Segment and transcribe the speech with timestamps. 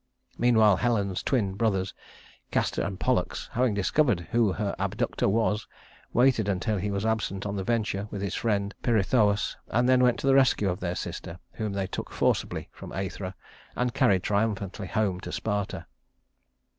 [0.35, 1.93] Meanwhile Helen's twin brothers,
[2.49, 5.67] Castor and Pollux, having discovered who her abductor was,
[6.11, 10.17] waited until he was absent on the venture with his friend Pirithous, and then went
[10.21, 13.35] to the rescue of their sister, whom they took forcibly from Æthra,
[13.75, 15.85] and carried triumphantly home to Sparta.